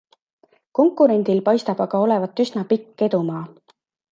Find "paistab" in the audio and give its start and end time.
1.49-1.83